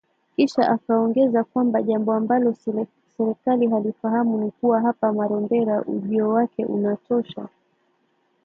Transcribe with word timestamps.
Kisha 0.35 0.69
akaongeza 0.69 1.43
kwamba 1.43 1.81
jambo 1.81 2.13
ambalo 2.13 2.53
serikali 3.17 3.67
hailifahamu 3.67 4.37
ni 4.37 4.51
kuwa 4.51 4.81
hapa 4.81 5.13
Marondera, 5.13 5.81
ujio 5.81 6.29
wake 6.29 6.65
unatosha” 6.65 7.47